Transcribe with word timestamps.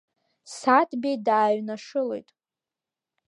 Саҭбеи 0.57 1.17
дааҩнашылоит. 1.25 2.29